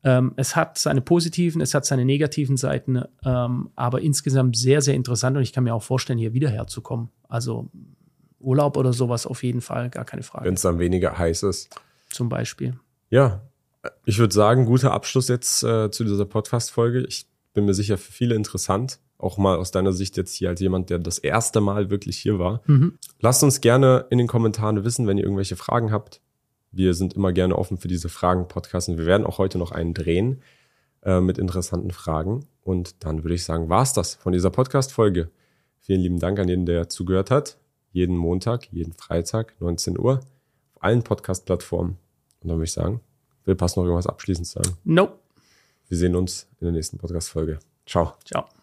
[0.03, 4.93] Ähm, es hat seine positiven, es hat seine negativen Seiten, ähm, aber insgesamt sehr, sehr
[4.93, 7.09] interessant und ich kann mir auch vorstellen, hier wieder herzukommen.
[7.27, 7.69] Also
[8.39, 10.45] Urlaub oder sowas auf jeden Fall, gar keine Frage.
[10.45, 11.69] Wenn es dann weniger heiß ist.
[12.11, 12.75] Zum Beispiel.
[13.09, 13.41] Ja,
[14.05, 17.05] ich würde sagen, guter Abschluss jetzt äh, zu dieser Podcast-Folge.
[17.07, 18.99] Ich bin mir sicher für viele interessant.
[19.17, 22.37] Auch mal aus deiner Sicht jetzt hier als jemand, der das erste Mal wirklich hier
[22.37, 22.61] war.
[23.19, 26.21] Lasst uns gerne in den Kommentaren wissen, wenn ihr irgendwelche Fragen habt.
[26.71, 29.93] Wir sind immer gerne offen für diese Fragen-Podcasts und wir werden auch heute noch einen
[29.93, 30.41] drehen
[31.03, 32.45] äh, mit interessanten Fragen.
[32.61, 35.29] Und dann würde ich sagen, war's das von dieser Podcast-Folge.
[35.79, 37.57] Vielen lieben Dank an jeden, der zugehört hat.
[37.93, 40.19] Jeden Montag, jeden Freitag, 19 Uhr,
[40.73, 41.97] auf allen Podcast-Plattformen.
[42.41, 42.99] Und dann würde ich sagen,
[43.45, 44.77] will Pass noch irgendwas abschließend sagen.
[44.83, 45.19] Nope.
[45.87, 47.59] Wir sehen uns in der nächsten Podcast-Folge.
[47.85, 48.13] Ciao.
[48.25, 48.54] Ciao.